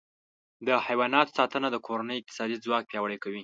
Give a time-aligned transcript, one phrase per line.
[0.67, 3.39] د حیواناتو ساتنه د کورنۍ اقتصادي ځواک پیاوړی کوي.